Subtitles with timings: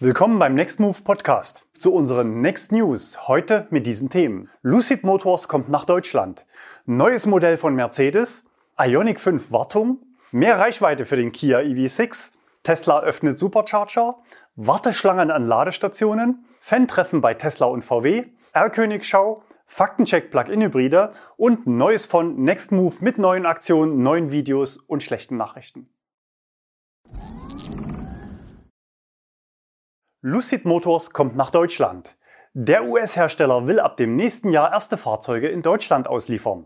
[0.00, 1.68] Willkommen beim Next Move Podcast.
[1.78, 3.28] Zu unseren Next News.
[3.28, 4.50] Heute mit diesen Themen.
[4.60, 6.44] Lucid Motors kommt nach Deutschland.
[6.84, 8.44] Neues Modell von Mercedes.
[8.76, 9.98] Ionic 5 Wartung.
[10.32, 12.32] Mehr Reichweite für den Kia EV6.
[12.64, 14.16] Tesla öffnet Supercharger.
[14.56, 16.44] Warteschlangen an Ladestationen.
[16.58, 18.24] Fan-Treffen bei Tesla und VW.
[18.52, 19.44] R-Königschau.
[19.64, 25.88] Faktencheck Plug-in-Hybride und Neues von Next Move mit neuen Aktionen, neuen Videos und schlechten Nachrichten.
[30.26, 32.16] Lucid Motors kommt nach Deutschland.
[32.54, 36.64] Der US-Hersteller will ab dem nächsten Jahr erste Fahrzeuge in Deutschland ausliefern.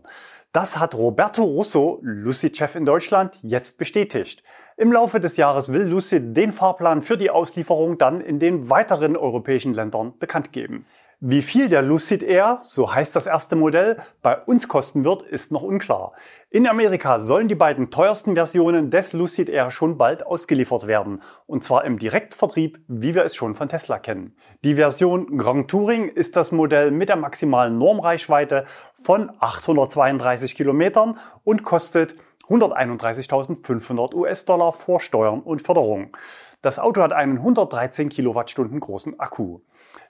[0.53, 4.43] Das hat Roberto Russo, Lucid-Chef in Deutschland, jetzt bestätigt.
[4.77, 9.17] Im Laufe des Jahres will Lucid den Fahrplan für die Auslieferung dann in den weiteren
[9.17, 10.85] europäischen Ländern bekannt geben.
[11.21, 15.51] Wie viel der Lucid Air, so heißt das erste Modell, bei uns kosten wird, ist
[15.51, 16.13] noch unklar.
[16.49, 21.21] In Amerika sollen die beiden teuersten Versionen des Lucid Air schon bald ausgeliefert werden.
[21.45, 24.33] Und zwar im Direktvertrieb, wie wir es schon von Tesla kennen.
[24.63, 28.63] Die Version Grand Touring ist das Modell mit der maximalen Normreichweite
[29.03, 32.15] von 832 Kilometern und kostet
[32.47, 36.15] 131.500 US-Dollar vor Steuern und Förderung.
[36.61, 39.59] Das Auto hat einen 113 Kilowattstunden großen Akku.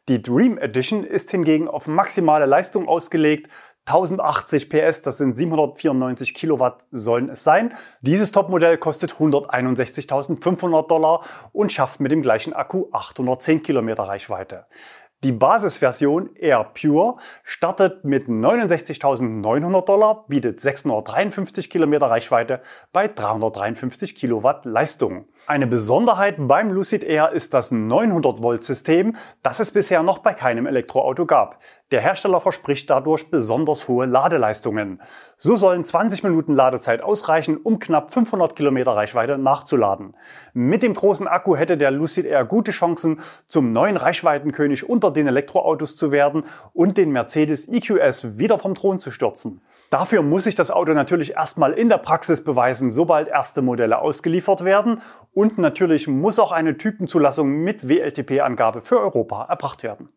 [0.10, 3.48] Die Dream Edition ist hingegen auf maximale Leistung ausgelegt.
[3.86, 7.76] 1080 PS, das sind 794 Kilowatt sollen es sein.
[8.02, 14.66] Dieses Topmodell kostet 161.500 Dollar und schafft mit dem gleichen Akku 810 Kilometer Reichweite.
[15.24, 24.66] Die Basisversion Air Pure startet mit 69.900 Dollar, bietet 653 Kilometer Reichweite bei 353 Kilowatt
[24.66, 25.26] Leistung.
[25.48, 30.34] Eine Besonderheit beim Lucid Air ist das 900 Volt System, das es bisher noch bei
[30.34, 31.60] keinem Elektroauto gab.
[31.92, 35.02] Der Hersteller verspricht dadurch besonders hohe Ladeleistungen.
[35.38, 40.16] So sollen 20 Minuten Ladezeit ausreichen, um knapp 500 Kilometer Reichweite nachzuladen.
[40.54, 45.28] Mit dem großen Akku hätte der Lucid Air gute Chancen, zum neuen Reichweitenkönig unter den
[45.28, 49.62] Elektroautos zu werden und den Mercedes EQS wieder vom Thron zu stürzen.
[49.90, 54.64] Dafür muss sich das Auto natürlich erstmal in der Praxis beweisen, sobald erste Modelle ausgeliefert
[54.64, 55.02] werden.
[55.34, 60.10] Und natürlich muss auch eine Typenzulassung mit WLTP-Angabe für Europa erbracht werden.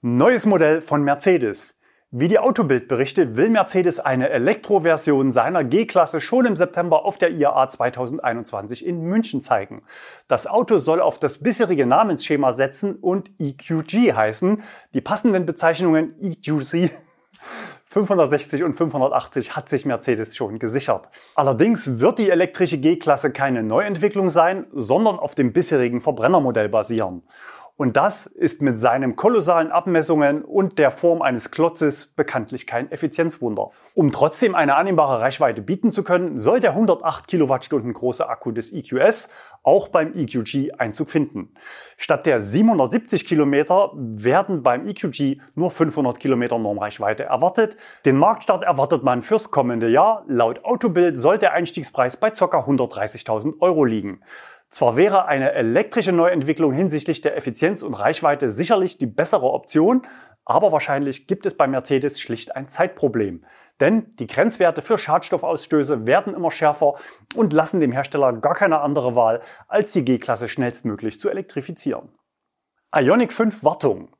[0.00, 1.78] Neues Modell von Mercedes.
[2.10, 7.30] Wie die Autobild berichtet, will Mercedes eine Elektroversion seiner G-Klasse schon im September auf der
[7.30, 9.82] IAA 2021 in München zeigen.
[10.26, 14.62] Das Auto soll auf das bisherige Namensschema setzen und EQG heißen.
[14.94, 16.90] Die passenden Bezeichnungen EQC
[17.90, 21.08] 560 und 580 hat sich Mercedes schon gesichert.
[21.34, 27.22] Allerdings wird die elektrische G-Klasse keine Neuentwicklung sein, sondern auf dem bisherigen Verbrennermodell basieren.
[27.78, 33.70] Und das ist mit seinen kolossalen Abmessungen und der Form eines Klotzes bekanntlich kein Effizienzwunder.
[33.94, 38.72] Um trotzdem eine annehmbare Reichweite bieten zu können, soll der 108 Kilowattstunden große Akku des
[38.72, 39.28] EQS
[39.62, 41.54] auch beim EQG Einzug finden.
[41.96, 47.76] Statt der 770 Kilometer werden beim EQG nur 500 Kilometer Normreichweite erwartet.
[48.04, 50.24] Den Marktstart erwartet man fürs kommende Jahr.
[50.26, 52.44] Laut Autobild soll der Einstiegspreis bei ca.
[52.44, 54.20] 130.000 Euro liegen.
[54.70, 60.02] Zwar wäre eine elektrische Neuentwicklung hinsichtlich der Effizienz und Reichweite sicherlich die bessere Option,
[60.44, 63.44] aber wahrscheinlich gibt es bei Mercedes schlicht ein Zeitproblem.
[63.80, 66.94] Denn die Grenzwerte für Schadstoffausstöße werden immer schärfer
[67.34, 72.10] und lassen dem Hersteller gar keine andere Wahl, als die G-Klasse schnellstmöglich zu elektrifizieren.
[72.94, 74.10] Ionic 5 Wartung.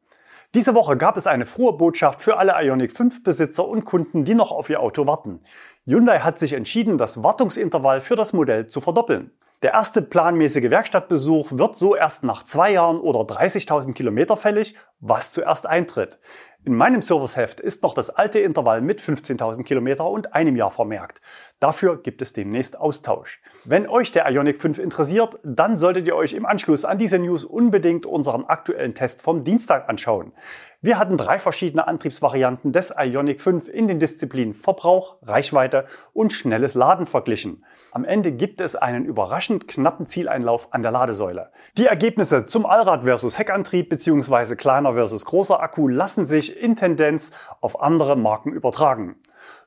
[0.55, 4.35] Diese Woche gab es eine frohe Botschaft für alle Ionic 5 Besitzer und Kunden, die
[4.35, 5.41] noch auf ihr Auto warten.
[5.85, 9.31] Hyundai hat sich entschieden, das Wartungsintervall für das Modell zu verdoppeln.
[9.61, 15.33] Der erste planmäßige Werkstattbesuch wird so erst nach zwei Jahren oder 30.000 Kilometer fällig, was
[15.33, 16.19] zuerst eintritt.
[16.65, 21.21] In meinem Serviceheft ist noch das alte Intervall mit 15.000 Kilometer und einem Jahr vermerkt.
[21.61, 23.41] Dafür gibt es demnächst Austausch.
[23.65, 27.45] Wenn euch der Ionic 5 interessiert, dann solltet ihr euch im Anschluss an diese News
[27.45, 30.33] unbedingt unseren aktuellen Test vom Dienstag anschauen.
[30.81, 36.75] Wir hatten drei verschiedene Antriebsvarianten des Ionic 5 in den Disziplinen Verbrauch, Reichweite und schnelles
[36.75, 37.65] Laden verglichen.
[37.91, 41.51] Am Ende gibt es einen überraschend knappen Zieleinlauf an der Ladesäule.
[41.77, 44.55] Die Ergebnisse zum Allrad versus Heckantrieb bzw.
[44.55, 49.17] kleiner versus großer Akku lassen sich in Tendenz auf andere Marken übertragen.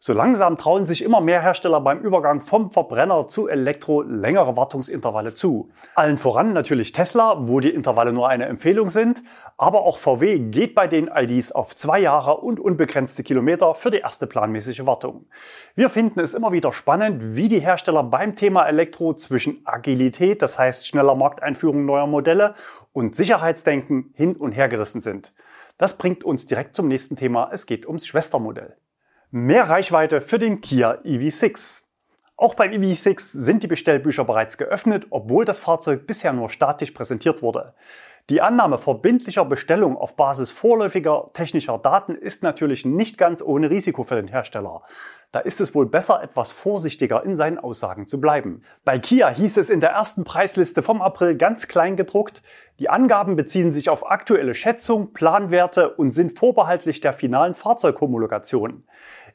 [0.04, 5.36] So langsam trauen sich immer mehr Hersteller beim Übergang vom Verbrenner zu Elektro längere Wartungsintervalle
[5.36, 5.70] zu.
[5.94, 9.22] Allen voran natürlich Tesla, wo die Intervalle nur eine Empfehlung sind,
[9.58, 14.00] aber auch VW geht bei den IDs auf zwei Jahre und unbegrenzte Kilometer für die
[14.00, 15.28] erste planmäßige Wartung.
[15.76, 20.58] Wir finden es immer wieder spannend, wie die Hersteller beim Thema Elektro zwischen Agilität, das
[20.58, 22.56] heißt schneller Markteinführung neuer Modelle,
[22.92, 25.32] und Sicherheitsdenken hin und her gerissen sind.
[25.78, 27.52] Das bringt uns direkt zum nächsten Thema.
[27.54, 28.78] Es geht ums Schwestermodell.
[29.34, 31.84] Mehr Reichweite für den Kia EV6.
[32.36, 37.42] Auch beim EV6 sind die Bestellbücher bereits geöffnet, obwohl das Fahrzeug bisher nur statisch präsentiert
[37.42, 37.74] wurde.
[38.30, 44.04] Die Annahme verbindlicher Bestellung auf Basis vorläufiger technischer Daten ist natürlich nicht ganz ohne Risiko
[44.04, 44.84] für den Hersteller.
[45.32, 48.64] Da ist es wohl besser, etwas vorsichtiger in seinen Aussagen zu bleiben.
[48.84, 52.44] Bei Kia hieß es in der ersten Preisliste vom April ganz klein gedruckt,
[52.80, 58.84] die Angaben beziehen sich auf aktuelle Schätzung, Planwerte und sind vorbehaltlich der finalen Fahrzeughomologation.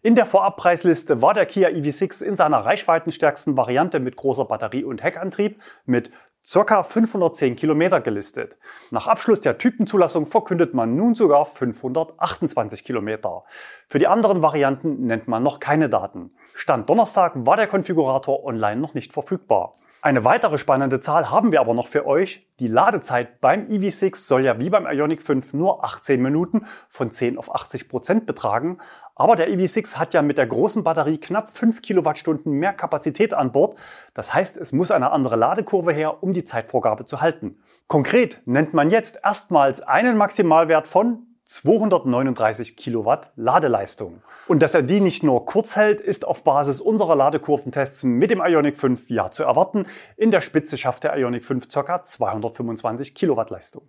[0.06, 5.02] In der Vorabpreisliste war der Kia EV6 in seiner reichweitenstärksten Variante mit großer Batterie und
[5.02, 6.12] Heckantrieb mit
[6.48, 6.84] ca.
[6.84, 8.56] 510 Kilometer gelistet.
[8.92, 13.42] Nach Abschluss der Typenzulassung verkündet man nun sogar 528 Kilometer.
[13.88, 16.30] Für die anderen Varianten nennt man noch keine Daten.
[16.54, 19.72] Stand Donnerstag war der Konfigurator online noch nicht verfügbar.
[20.06, 22.46] Eine weitere spannende Zahl haben wir aber noch für euch.
[22.60, 27.36] Die Ladezeit beim EV6 soll ja wie beim Ioniq 5 nur 18 Minuten von 10
[27.38, 28.78] auf 80 Prozent betragen.
[29.16, 33.50] Aber der EV6 hat ja mit der großen Batterie knapp 5 Kilowattstunden mehr Kapazität an
[33.50, 33.80] Bord.
[34.14, 37.58] Das heißt, es muss eine andere Ladekurve her, um die Zeitvorgabe zu halten.
[37.88, 44.20] Konkret nennt man jetzt erstmals einen Maximalwert von 239 Kilowatt Ladeleistung.
[44.48, 48.40] Und dass er die nicht nur kurz hält, ist auf Basis unserer Ladekurventests mit dem
[48.40, 49.86] Ioniq 5 ja zu erwarten.
[50.16, 52.02] In der Spitze schafft der Ioniq 5 ca.
[52.02, 53.88] 225 Kilowatt Leistung.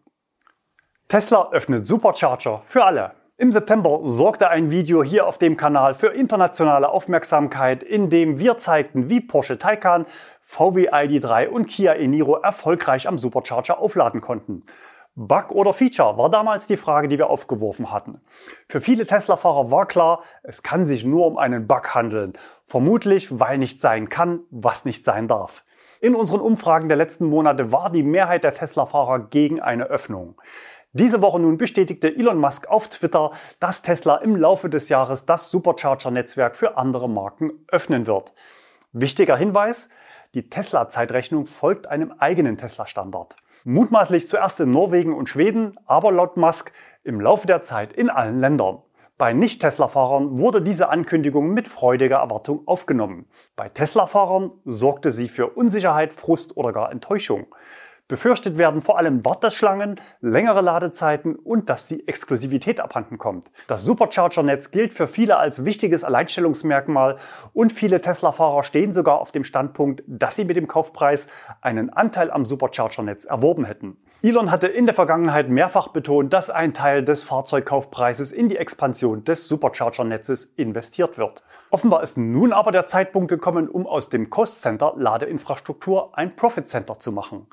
[1.08, 3.14] Tesla öffnet Supercharger für alle.
[3.38, 8.60] Im September sorgte ein Video hier auf dem Kanal für internationale Aufmerksamkeit, in dem wir
[8.60, 10.06] zeigten, wie Porsche Taycan,
[10.44, 14.64] VW ID3 und Kia e-Niro erfolgreich am Supercharger aufladen konnten.
[15.20, 18.22] Bug oder Feature war damals die Frage, die wir aufgeworfen hatten.
[18.70, 22.34] Für viele Tesla-Fahrer war klar, es kann sich nur um einen Bug handeln.
[22.66, 25.64] Vermutlich, weil nicht sein kann, was nicht sein darf.
[26.02, 30.40] In unseren Umfragen der letzten Monate war die Mehrheit der Tesla-Fahrer gegen eine Öffnung.
[30.94, 35.50] Diese Woche nun bestätigte Elon Musk auf Twitter, dass Tesla im Laufe des Jahres das
[35.50, 38.36] Supercharger-Netzwerk für andere Marken öffnen wird.
[38.92, 39.90] Wichtiger Hinweis,
[40.36, 43.36] die Tesla-Zeitrechnung folgt einem eigenen Tesla-Standard.
[43.70, 46.72] Mutmaßlich zuerst in Norwegen und Schweden, aber laut Musk
[47.04, 48.82] im Laufe der Zeit in allen Ländern.
[49.18, 53.26] Bei Nicht-Tesla-Fahrern wurde diese Ankündigung mit freudiger Erwartung aufgenommen.
[53.58, 57.48] Bei Tesla-Fahrern sorgte sie für Unsicherheit, Frust oder gar Enttäuschung.
[58.08, 63.52] Befürchtet werden vor allem Warteschlangen, längere Ladezeiten und dass die Exklusivität abhanden kommt.
[63.68, 67.18] Das Supercharger-Netz gilt für viele als wichtiges Alleinstellungsmerkmal
[67.52, 71.28] und viele Tesla-Fahrer stehen sogar auf dem Standpunkt, dass sie mit dem Kaufpreis
[71.60, 73.98] einen Anteil am Supercharger-Netz erworben hätten.
[74.24, 79.24] Elon hatte in der Vergangenheit mehrfach betont, dass ein Teil des Fahrzeugkaufpreises in die Expansion
[79.24, 81.44] des Supercharger-Netzes investiert wird.
[81.70, 86.68] Offenbar ist nun aber der Zeitpunkt gekommen, um aus dem Cost Center Ladeinfrastruktur ein Profit
[86.68, 87.46] Center zu machen.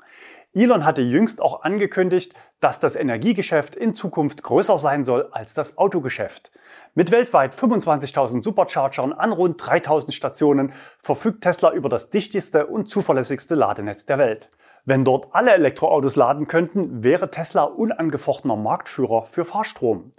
[0.55, 5.77] Elon hatte jüngst auch angekündigt, dass das Energiegeschäft in Zukunft größer sein soll als das
[5.77, 6.51] Autogeschäft.
[6.95, 13.53] Mit weltweit 25.000 Superchargern an rund 3.000 Stationen verfügt Tesla über das dichteste und zuverlässigste
[13.53, 14.49] Ladenetz der Welt.
[14.87, 20.11] Wenn dort alle Elektroautos laden könnten, wäre Tesla unangefochtener Marktführer für Fahrstrom.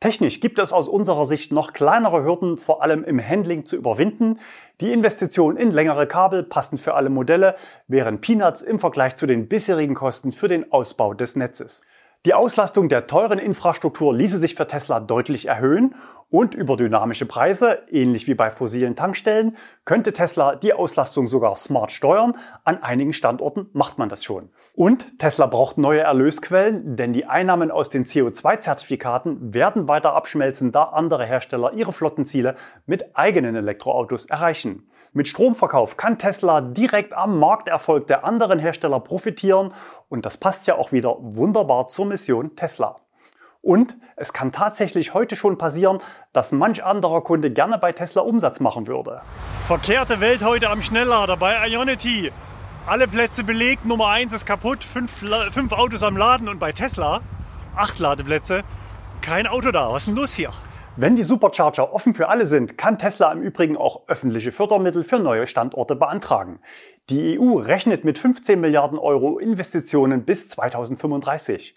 [0.00, 4.38] Technisch gibt es aus unserer Sicht noch kleinere Hürden, vor allem im Handling zu überwinden.
[4.80, 7.54] Die Investition in längere Kabel, passend für alle Modelle,
[7.86, 11.82] wären Peanuts im Vergleich zu den bisherigen Kosten für den Ausbau des Netzes.
[12.26, 15.94] Die Auslastung der teuren Infrastruktur ließe sich für Tesla deutlich erhöhen
[16.30, 21.92] und über dynamische Preise, ähnlich wie bei fossilen Tankstellen, könnte Tesla die Auslastung sogar smart
[21.92, 22.34] steuern.
[22.64, 24.50] An einigen Standorten macht man das schon.
[24.74, 30.82] Und Tesla braucht neue Erlösquellen, denn die Einnahmen aus den CO2-Zertifikaten werden weiter abschmelzen, da
[30.82, 34.90] andere Hersteller ihre Flottenziele mit eigenen Elektroautos erreichen.
[35.12, 39.72] Mit Stromverkauf kann Tesla direkt am Markterfolg der anderen Hersteller profitieren
[40.08, 42.96] und das passt ja auch wieder wunderbar zur Mission Tesla.
[43.60, 45.98] Und es kann tatsächlich heute schon passieren,
[46.32, 49.20] dass manch anderer Kunde gerne bei Tesla Umsatz machen würde.
[49.66, 52.32] Verkehrte Welt heute am Schnelllader bei Ionity.
[52.86, 55.10] Alle Plätze belegt, Nummer 1 ist kaputt, fünf,
[55.50, 57.20] fünf Autos am Laden und bei Tesla
[57.78, 58.64] acht Ladeplätze,
[59.20, 59.92] kein Auto da.
[59.92, 60.52] Was ist denn los hier?
[61.00, 65.20] Wenn die Supercharger offen für alle sind, kann Tesla im Übrigen auch öffentliche Fördermittel für
[65.20, 66.58] neue Standorte beantragen.
[67.08, 71.76] Die EU rechnet mit 15 Milliarden Euro Investitionen bis 2035.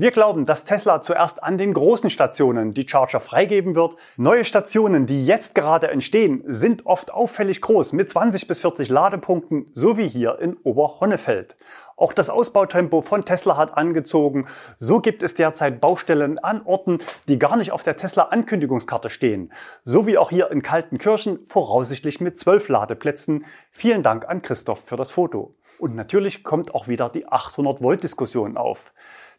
[0.00, 3.96] Wir glauben, dass Tesla zuerst an den großen Stationen die Charger freigeben wird.
[4.16, 9.66] Neue Stationen, die jetzt gerade entstehen, sind oft auffällig groß mit 20 bis 40 Ladepunkten,
[9.74, 11.54] so wie hier in Oberhonnefeld.
[11.98, 14.46] Auch das Ausbautempo von Tesla hat angezogen.
[14.78, 16.96] So gibt es derzeit Baustellen an Orten,
[17.28, 19.52] die gar nicht auf der Tesla-Ankündigungskarte stehen.
[19.84, 23.44] So wie auch hier in Kaltenkirchen, voraussichtlich mit zwölf Ladeplätzen.
[23.70, 25.56] Vielen Dank an Christoph für das Foto.
[25.80, 28.92] Und natürlich kommt auch wieder die 800 Volt Diskussion auf.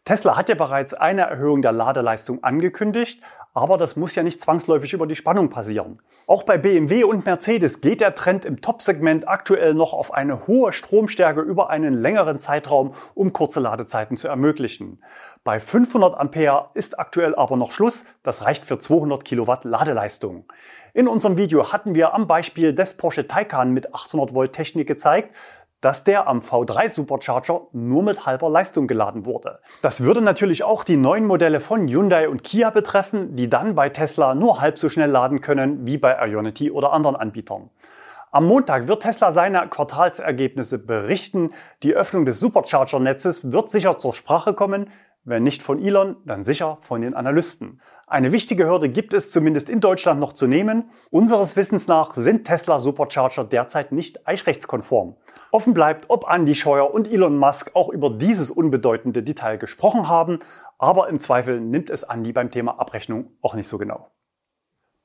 [0.04, 3.22] Tesla hat ja bereits eine Erhöhung der Ladeleistung angekündigt,
[3.54, 6.00] aber das muss ja nicht zwangsläufig über die Spannung passieren.
[6.26, 10.72] Auch bei BMW und Mercedes geht der Trend im Top-Segment aktuell noch auf eine hohe
[10.72, 15.00] Stromstärke über einen längeren Zeitraum, um kurze Ladezeiten zu ermöglichen.
[15.44, 20.46] Bei 500 Ampere ist aktuell aber noch Schluss, das reicht für 200 Kilowatt Ladeleistung.
[20.94, 25.36] In unserem Video hatten wir am Beispiel des Porsche Taycan mit 800 Volt Technik gezeigt,
[25.82, 29.58] dass der am V3 Supercharger nur mit halber Leistung geladen wurde.
[29.82, 33.90] Das würde natürlich auch die neuen Modelle von Hyundai und Kia betreffen, die dann bei
[33.90, 37.68] Tesla nur halb so schnell laden können wie bei Ionity oder anderen Anbietern.
[38.34, 41.50] Am Montag wird Tesla seine Quartalsergebnisse berichten.
[41.82, 44.88] Die Öffnung des Supercharger-Netzes wird sicher zur Sprache kommen.
[45.24, 47.78] Wenn nicht von Elon, dann sicher von den Analysten.
[48.06, 50.90] Eine wichtige Hürde gibt es zumindest in Deutschland noch zu nehmen.
[51.10, 55.16] Unseres Wissens nach sind Tesla Supercharger derzeit nicht eichrechtskonform.
[55.50, 60.38] Offen bleibt, ob Andy Scheuer und Elon Musk auch über dieses unbedeutende Detail gesprochen haben,
[60.78, 64.08] aber im Zweifel nimmt es Andy beim Thema Abrechnung auch nicht so genau.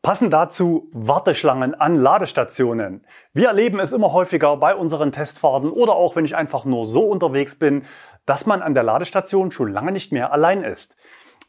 [0.08, 3.02] Passen dazu Warteschlangen an Ladestationen.
[3.34, 7.02] Wir erleben es immer häufiger bei unseren Testfahrten oder auch wenn ich einfach nur so
[7.02, 7.82] unterwegs bin,
[8.26, 10.96] dass man an der Ladestation schon lange nicht mehr allein ist.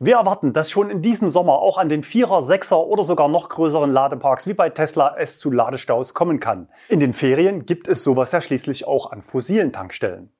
[0.00, 3.48] Wir erwarten, dass schon in diesem Sommer auch an den Vierer, Sechser oder sogar noch
[3.48, 6.68] größeren Ladeparks wie bei Tesla es zu Ladestaus kommen kann.
[6.88, 10.32] In den Ferien gibt es sowas ja schließlich auch an fossilen Tankstellen.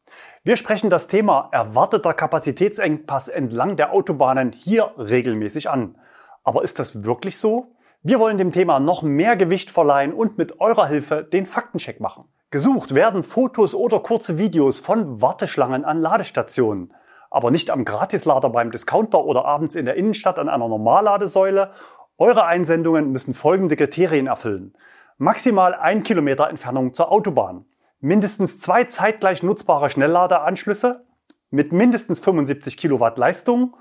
[0.42, 5.96] Wir sprechen das Thema erwarteter Kapazitätsengpass entlang der Autobahnen hier regelmäßig an.
[6.42, 7.76] Aber ist das wirklich so?
[8.02, 12.26] Wir wollen dem Thema noch mehr Gewicht verleihen und mit eurer Hilfe den Faktencheck machen.
[12.52, 16.94] Gesucht werden Fotos oder kurze Videos von Warteschlangen an Ladestationen.
[17.28, 21.72] Aber nicht am Gratislader beim Discounter oder abends in der Innenstadt an einer Normalladesäule.
[22.18, 24.76] Eure Einsendungen müssen folgende Kriterien erfüllen.
[25.16, 27.64] Maximal ein Kilometer Entfernung zur Autobahn.
[27.98, 31.04] Mindestens zwei zeitgleich nutzbare Schnellladeanschlüsse
[31.50, 33.74] mit mindestens 75 Kilowatt Leistung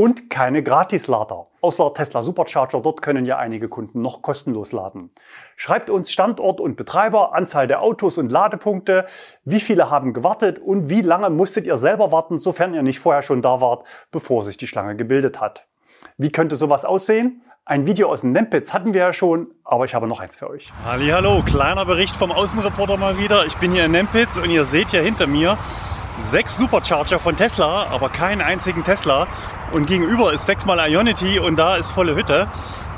[0.00, 1.48] und keine Gratislader.
[1.60, 5.10] Außer Tesla Supercharger, dort können ja einige Kunden noch kostenlos laden.
[5.56, 9.04] Schreibt uns Standort und Betreiber, Anzahl der Autos und Ladepunkte,
[9.44, 13.20] wie viele haben gewartet und wie lange musstet ihr selber warten, sofern ihr nicht vorher
[13.20, 15.66] schon da wart, bevor sich die Schlange gebildet hat.
[16.16, 17.42] Wie könnte sowas aussehen?
[17.66, 20.48] Ein Video aus dem Nempitz hatten wir ja schon, aber ich habe noch eins für
[20.48, 20.72] euch.
[20.82, 23.44] Hallo, kleiner Bericht vom Außenreporter mal wieder.
[23.44, 25.58] Ich bin hier in Nempitz und ihr seht ja hinter mir
[26.24, 29.26] sechs Supercharger von Tesla, aber keinen einzigen Tesla.
[29.72, 32.48] Und gegenüber ist sechsmal Ionity und da ist volle Hütte.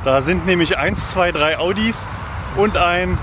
[0.04, 2.08] Da sind nämlich eins, zwei, drei Audis
[2.56, 3.18] und ein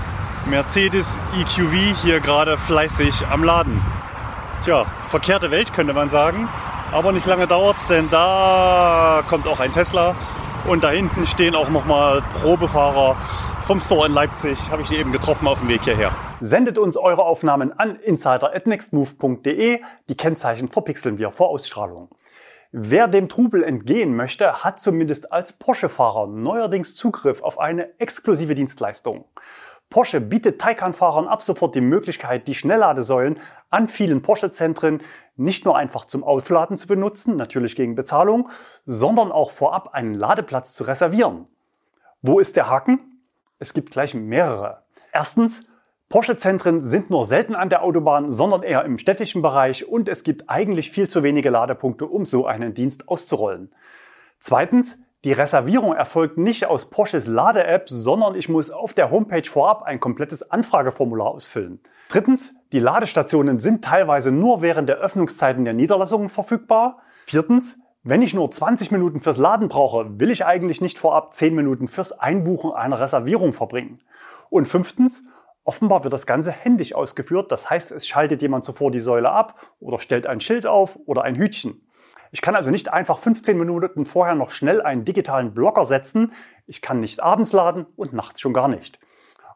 [0.46, 3.82] Mercedes EQV hier gerade fleißig am Laden.
[4.64, 6.48] Tja, verkehrte Welt könnte man sagen.
[6.92, 10.16] Aber nicht lange dauert's, denn da kommt auch ein Tesla
[10.64, 13.16] und da hinten stehen auch nochmal Probefahrer
[13.70, 14.58] vom Store in Leipzig.
[14.68, 16.12] Habe ich die eben getroffen auf dem Weg hierher.
[16.40, 19.78] Sendet uns eure Aufnahmen an insider.nextmove.de.
[20.08, 22.08] Die Kennzeichen verpixeln wir vor Ausstrahlung.
[22.72, 29.26] Wer dem Trubel entgehen möchte, hat zumindest als Porsche-Fahrer neuerdings Zugriff auf eine exklusive Dienstleistung.
[29.88, 33.38] Porsche bietet Taycan-Fahrern ab sofort die Möglichkeit, die Schnellladesäulen
[33.70, 35.00] an vielen Porsche-Zentren
[35.36, 38.48] nicht nur einfach zum Aufladen zu benutzen, natürlich gegen Bezahlung,
[38.84, 41.46] sondern auch vorab einen Ladeplatz zu reservieren.
[42.20, 43.09] Wo ist der Haken?
[43.60, 44.82] Es gibt gleich mehrere.
[45.12, 45.64] Erstens,
[46.08, 50.48] Porsche-Zentren sind nur selten an der Autobahn, sondern eher im städtischen Bereich und es gibt
[50.48, 53.70] eigentlich viel zu wenige Ladepunkte, um so einen Dienst auszurollen.
[54.40, 59.82] Zweitens, die Reservierung erfolgt nicht aus Porsches Lade-App, sondern ich muss auf der Homepage vorab
[59.82, 61.80] ein komplettes Anfrageformular ausfüllen.
[62.08, 67.02] Drittens, die Ladestationen sind teilweise nur während der Öffnungszeiten der Niederlassungen verfügbar.
[67.26, 71.54] Viertens, wenn ich nur 20 Minuten fürs Laden brauche, will ich eigentlich nicht vorab 10
[71.54, 74.00] Minuten fürs Einbuchen einer Reservierung verbringen.
[74.48, 75.22] Und fünftens,
[75.64, 77.52] offenbar wird das Ganze händisch ausgeführt.
[77.52, 81.24] Das heißt, es schaltet jemand zuvor die Säule ab oder stellt ein Schild auf oder
[81.24, 81.86] ein Hütchen.
[82.32, 86.32] Ich kann also nicht einfach 15 Minuten vorher noch schnell einen digitalen Blocker setzen.
[86.66, 88.98] Ich kann nicht abends laden und nachts schon gar nicht.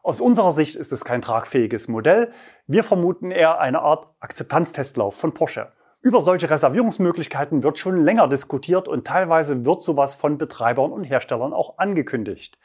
[0.03, 2.29] Aus unserer Sicht ist es kein tragfähiges Modell.
[2.67, 5.71] Wir vermuten eher eine Art Akzeptanztestlauf von Porsche.
[6.05, 11.51] Über solche Reservierungsmöglichkeiten wird schon länger diskutiert und teilweise wird sowas von Betreibern und Herstellern
[11.51, 12.59] auch angekündigt.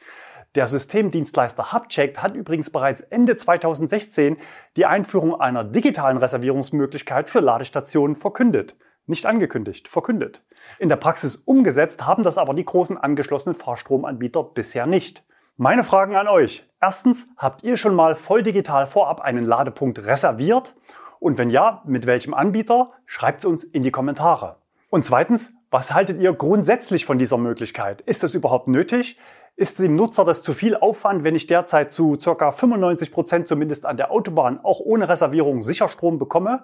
[0.53, 4.37] Der Systemdienstleister Hubchecked hat übrigens bereits Ende 2016
[4.77, 8.75] die Einführung einer digitalen Reservierungsmöglichkeit für Ladestationen verkündet.
[9.07, 10.43] Nicht angekündigt, verkündet.
[10.77, 15.25] In der Praxis umgesetzt haben das aber die großen angeschlossenen Fahrstromanbieter bisher nicht.
[15.57, 16.69] Meine Fragen an euch.
[16.79, 20.75] Erstens, habt ihr schon mal voll digital vorab einen Ladepunkt reserviert?
[21.21, 22.93] Und wenn ja, mit welchem Anbieter?
[23.05, 24.55] Schreibt es uns in die Kommentare.
[24.89, 28.01] Und zweitens, was haltet ihr grundsätzlich von dieser Möglichkeit?
[28.01, 29.19] Ist das überhaupt nötig?
[29.55, 32.51] Ist dem Nutzer das zu viel Aufwand, wenn ich derzeit zu ca.
[32.51, 36.63] 95 Prozent zumindest an der Autobahn auch ohne Reservierung Sicherstrom bekomme?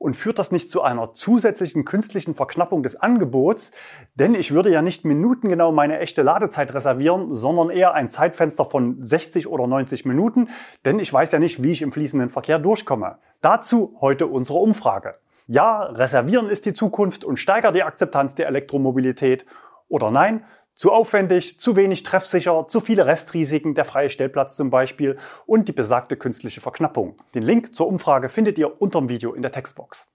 [0.00, 3.72] Und führt das nicht zu einer zusätzlichen künstlichen Verknappung des Angebots?
[4.14, 8.96] Denn ich würde ja nicht minutengenau meine echte Ladezeit reservieren, sondern eher ein Zeitfenster von
[9.04, 10.48] 60 oder 90 Minuten,
[10.86, 13.18] denn ich weiß ja nicht, wie ich im fließenden Verkehr durchkomme.
[13.42, 15.16] Dazu heute unsere Umfrage.
[15.46, 19.44] Ja, reservieren ist die Zukunft und steigert die Akzeptanz der Elektromobilität.
[19.88, 20.44] Oder nein,
[20.80, 25.72] zu aufwendig, zu wenig treffsicher, zu viele Restrisiken, der freie Stellplatz zum Beispiel und die
[25.72, 27.16] besagte künstliche Verknappung.
[27.34, 30.08] Den Link zur Umfrage findet ihr unter dem Video in der Textbox.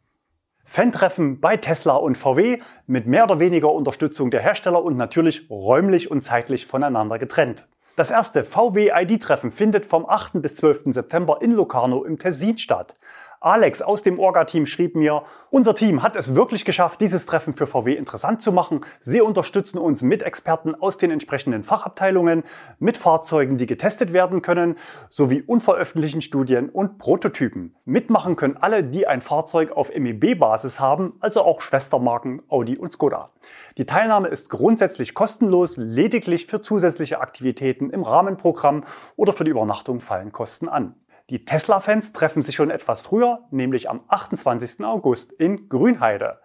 [0.63, 2.57] Fan-Treffen bei Tesla und VW
[2.88, 7.67] mit mehr oder weniger Unterstützung der Hersteller und natürlich räumlich und zeitlich voneinander getrennt.
[7.95, 10.41] Das erste VW-ID-Treffen findet vom 8.
[10.41, 10.86] bis 12.
[10.88, 12.95] September in Locarno im Tessin statt.
[13.42, 17.68] Alex aus dem Orga-Team schrieb mir, unser Team hat es wirklich geschafft, dieses Treffen für
[17.68, 18.82] VW interessant zu machen.
[19.00, 22.44] Sie unterstützen uns mit Experten aus den entsprechenden Fachabteilungen,
[22.80, 24.75] mit Fahrzeugen, die getestet werden können,
[25.10, 27.75] sowie unveröffentlichten Studien und Prototypen.
[27.86, 33.32] Mitmachen können alle, die ein Fahrzeug auf MEB-Basis haben, also auch Schwestermarken Audi und Skoda.
[33.77, 38.84] Die Teilnahme ist grundsätzlich kostenlos, lediglich für zusätzliche Aktivitäten im Rahmenprogramm
[39.15, 40.96] oder für die Übernachtung fallen Kosten an.
[41.32, 44.86] Die Tesla-Fans treffen sich schon etwas früher, nämlich am 28.
[44.86, 46.39] August in Grünheide.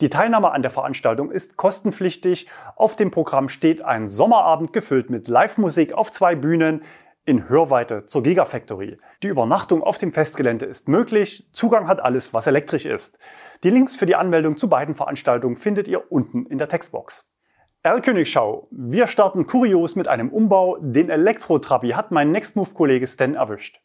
[0.00, 2.48] Die Teilnahme an der Veranstaltung ist kostenpflichtig.
[2.74, 6.82] Auf dem Programm steht ein Sommerabend gefüllt mit Live-Musik auf zwei Bühnen
[7.24, 8.98] in Hörweite zur Gigafactory.
[9.22, 11.48] Die Übernachtung auf dem Festgelände ist möglich.
[11.52, 13.20] Zugang hat alles, was elektrisch ist.
[13.62, 17.24] Die Links für die Anmeldung zu beiden Veranstaltungen findet ihr unten in der Textbox.
[17.84, 18.66] Erlkönigschau.
[18.72, 20.78] Wir starten kurios mit einem Umbau.
[20.80, 23.80] Den Elektro-Trabi hat mein Nextmove-Kollege Stan erwischt.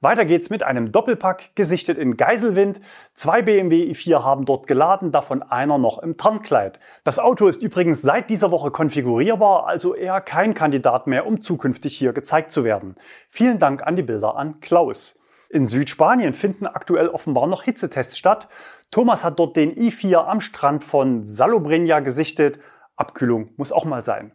[0.00, 2.80] Weiter geht's mit einem Doppelpack, gesichtet in Geiselwind.
[3.14, 6.78] Zwei BMW i4 haben dort geladen, davon einer noch im Tarnkleid.
[7.02, 11.98] Das Auto ist übrigens seit dieser Woche konfigurierbar, also eher kein Kandidat mehr, um zukünftig
[11.98, 12.94] hier gezeigt zu werden.
[13.28, 15.18] Vielen Dank an die Bilder an Klaus.
[15.50, 18.46] In Südspanien finden aktuell offenbar noch Hitzetests statt.
[18.92, 22.60] Thomas hat dort den i4 am Strand von Salobreña gesichtet.
[22.94, 24.30] Abkühlung muss auch mal sein.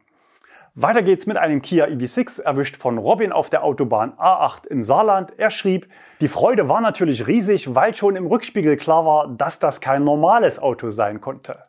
[0.76, 5.32] Weiter geht's mit einem Kia EV6, erwischt von Robin auf der Autobahn A8 im Saarland.
[5.38, 5.88] Er schrieb,
[6.20, 10.58] die Freude war natürlich riesig, weil schon im Rückspiegel klar war, dass das kein normales
[10.58, 11.60] Auto sein konnte.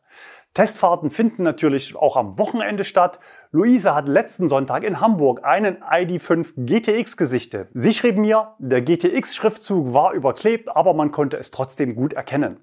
[0.54, 3.18] Testfahrten finden natürlich auch am Wochenende statt.
[3.50, 7.68] Luise hat letzten Sonntag in Hamburg einen ID5 GTX gesichtet.
[7.74, 12.58] Sie schrieb mir, der GTX-Schriftzug war überklebt, aber man konnte es trotzdem gut erkennen.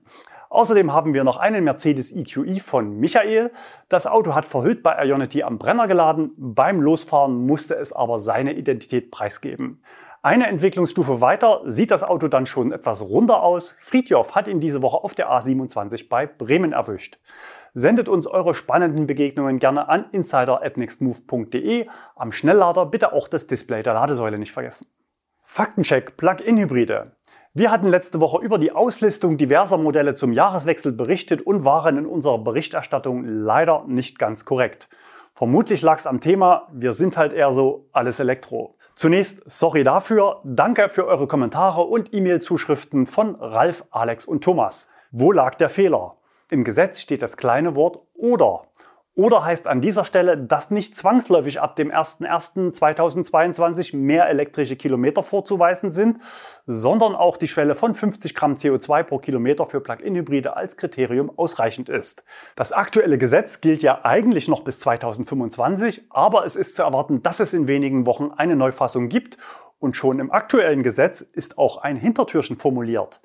[0.52, 3.52] Außerdem haben wir noch einen Mercedes EQE von Michael.
[3.88, 6.34] Das Auto hat verhüllt bei Ionity am Brenner geladen.
[6.36, 9.82] Beim Losfahren musste es aber seine Identität preisgeben.
[10.22, 13.78] Eine Entwicklungsstufe weiter sieht das Auto dann schon etwas runder aus.
[13.80, 17.18] Friedjof hat ihn diese Woche auf der A27 bei Bremen erwischt.
[17.74, 21.88] Sendet uns eure spannenden Begegnungen gerne an insider.nextmove.de.
[22.18, 24.88] Am Schnelllader bitte auch das Display der Ladesäule nicht vergessen.
[25.46, 27.14] Faktencheck Plug-in-Hybride.
[27.54, 32.06] Wir hatten letzte Woche über die Auslistung diverser Modelle zum Jahreswechsel berichtet und waren in
[32.06, 34.88] unserer Berichterstattung leider nicht ganz korrekt.
[35.34, 38.78] Vermutlich lag es am Thema, wir sind halt eher so alles Elektro.
[38.96, 44.88] Zunächst sorry dafür, danke für eure Kommentare und E-Mail-Zuschriften von Ralf, Alex und Thomas.
[45.12, 46.16] Wo lag der Fehler?
[46.52, 48.62] Im Gesetz steht das kleine Wort oder.
[49.14, 55.90] Oder heißt an dieser Stelle, dass nicht zwangsläufig ab dem 01.01.2022 mehr elektrische Kilometer vorzuweisen
[55.90, 56.20] sind,
[56.66, 61.90] sondern auch die Schwelle von 50 Gramm CO2 pro Kilometer für Plug-in-Hybride als Kriterium ausreichend
[61.90, 62.24] ist.
[62.56, 67.42] Das aktuelle Gesetz gilt ja eigentlich noch bis 2025, aber es ist zu erwarten, dass
[67.42, 69.38] es in wenigen Wochen eine Neufassung gibt
[69.80, 73.20] und schon im aktuellen Gesetz ist auch ein Hintertürchen formuliert.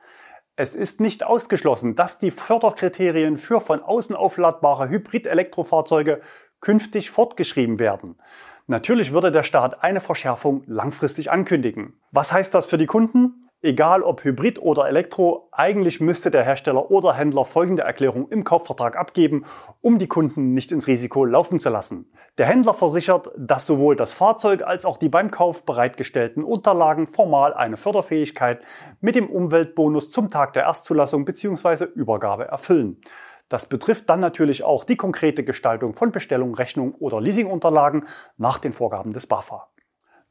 [0.59, 6.21] Es ist nicht ausgeschlossen, dass die Förderkriterien für von außen aufladbare Hybrid-Elektrofahrzeuge
[6.61, 8.17] künftig fortgeschrieben werden.
[8.67, 12.01] Natürlich würde der Staat eine Verschärfung langfristig ankündigen.
[12.11, 13.46] Was heißt das für die Kunden?
[13.67, 18.97] Egal ob Hybrid oder Elektro, eigentlich müsste der Hersteller oder Händler folgende Erklärung im Kaufvertrag
[18.97, 19.45] abgeben,
[19.81, 22.09] um die Kunden nicht ins Risiko laufen zu lassen.
[22.39, 27.55] Der Händler versichert, dass sowohl das Fahrzeug als auch die beim Kauf bereitgestellten Unterlagen formal
[27.55, 28.61] eine Förderfähigkeit
[29.01, 31.87] mit dem Umweltbonus zum Tag der Erstzulassung bzw.
[31.87, 33.01] Übergabe erfüllen.
[33.49, 38.05] Das betrifft dann natürlich auch die konkrete Gestaltung von Bestellung, Rechnung oder Leasingunterlagen
[38.37, 39.67] nach den Vorgaben des BAFA.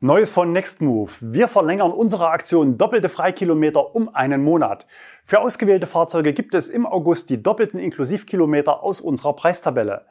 [0.01, 1.17] Neues von Nextmove.
[1.21, 4.85] Wir verlängern unsere Aktion doppelte Freikilometer um einen Monat.
[5.23, 10.05] Für ausgewählte Fahrzeuge gibt es im August die doppelten Inklusivkilometer aus unserer Preistabelle.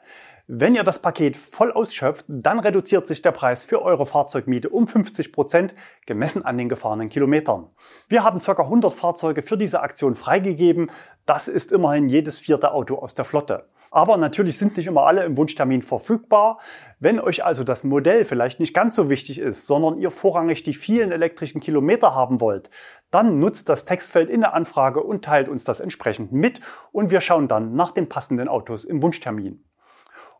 [0.46, 4.86] Wenn ihr das Paket voll ausschöpft, dann reduziert sich der Preis für eure Fahrzeugmiete um
[4.86, 5.74] 50 Prozent,
[6.06, 7.68] gemessen an den gefahrenen Kilometern.
[8.08, 8.52] Wir haben ca.
[8.52, 10.90] 100 Fahrzeuge für diese Aktion freigegeben.
[11.26, 13.68] Das ist immerhin jedes vierte Auto aus der Flotte.
[13.94, 16.58] Aber natürlich sind nicht immer alle im Wunschtermin verfügbar.
[16.98, 20.74] Wenn euch also das Modell vielleicht nicht ganz so wichtig ist, sondern ihr vorrangig die
[20.74, 22.70] vielen elektrischen Kilometer haben wollt,
[23.12, 27.20] dann nutzt das Textfeld in der Anfrage und teilt uns das entsprechend mit und wir
[27.20, 29.62] schauen dann nach den passenden Autos im Wunschtermin.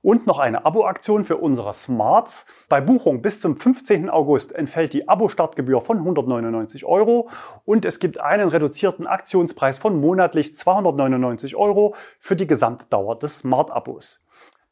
[0.05, 2.45] Und noch eine Abo-Aktion für unsere Smarts.
[2.69, 4.11] Bei Buchung bis zum 15.
[4.11, 7.31] August entfällt die Abo-Startgebühr von 199 Euro
[7.65, 14.21] und es gibt einen reduzierten Aktionspreis von monatlich 299 Euro für die Gesamtdauer des Smart-Abos.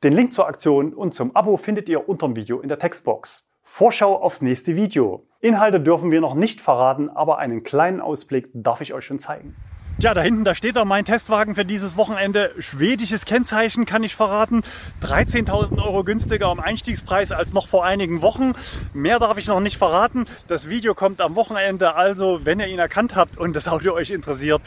[0.03, 3.47] Den Link zur Aktion und zum Abo findet ihr unter dem Video in der Textbox.
[3.63, 5.27] Vorschau aufs nächste Video.
[5.41, 9.57] Inhalte dürfen wir noch nicht verraten, aber einen kleinen Ausblick darf ich euch schon zeigen.
[10.03, 12.53] Ja, da hinten, da steht doch mein Testwagen für dieses Wochenende.
[12.59, 14.63] Schwedisches Kennzeichen kann ich verraten.
[15.01, 18.55] 13.000 Euro günstiger am Einstiegspreis als noch vor einigen Wochen.
[18.95, 20.25] Mehr darf ich noch nicht verraten.
[20.49, 21.95] Das Video kommt am Wochenende.
[21.95, 24.61] Also, wenn ihr ihn erkannt habt und das Auto euch interessiert,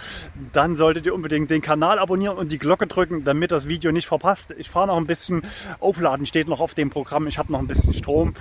[0.53, 4.07] dann solltet ihr unbedingt den Kanal abonnieren und die Glocke drücken, damit das Video nicht
[4.07, 4.55] verpasst.
[4.57, 5.41] Ich fahre noch ein bisschen.
[5.81, 7.27] Aufladen steht noch auf dem Programm.
[7.27, 8.35] Ich habe noch ein bisschen Strom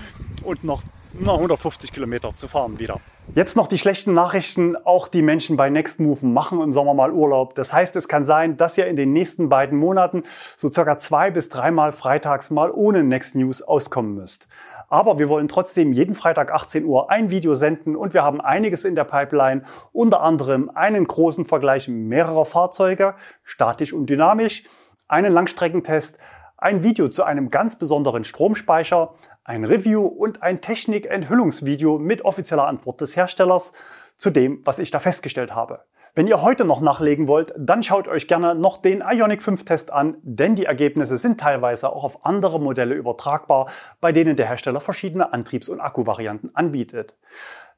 [0.44, 0.84] und noch
[1.18, 3.00] 150 Kilometer zu fahren wieder.
[3.32, 4.76] Jetzt noch die schlechten Nachrichten.
[4.84, 7.54] Auch die Menschen bei Nextmove machen im Sommer mal Urlaub.
[7.54, 10.22] Das heißt, es kann sein, dass ihr in den nächsten beiden Monaten
[10.56, 14.46] so circa zwei bis dreimal freitags mal ohne Next News auskommen müsst.
[14.88, 18.84] Aber wir wollen trotzdem jeden Freitag 18 Uhr ein Video senden und wir haben einiges
[18.84, 19.62] in der Pipeline.
[19.92, 24.64] Unter anderem einen großen Vergleich mehrerer Fahrzeuge, statisch und dynamisch,
[25.08, 26.18] einen Langstreckentest,
[26.64, 33.02] ein Video zu einem ganz besonderen Stromspeicher, ein Review und ein Technik-Enthüllungsvideo mit offizieller Antwort
[33.02, 33.74] des Herstellers
[34.16, 35.84] zu dem, was ich da festgestellt habe.
[36.14, 39.92] Wenn ihr heute noch nachlegen wollt, dann schaut euch gerne noch den Ionic 5 Test
[39.92, 43.68] an, denn die Ergebnisse sind teilweise auch auf andere Modelle übertragbar,
[44.00, 47.14] bei denen der Hersteller verschiedene Antriebs- und Akkuvarianten anbietet.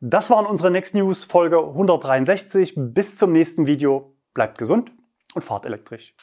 [0.00, 2.74] Das waren unsere Next News Folge 163.
[2.76, 4.14] Bis zum nächsten Video.
[4.32, 4.92] Bleibt gesund
[5.34, 6.14] und fahrt elektrisch.